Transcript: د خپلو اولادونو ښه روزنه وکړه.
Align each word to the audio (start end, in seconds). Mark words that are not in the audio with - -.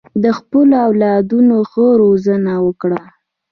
د 0.23 0.25
خپلو 0.37 0.73
اولادونو 0.87 1.57
ښه 1.71 1.87
روزنه 2.01 2.53
وکړه. 2.65 3.01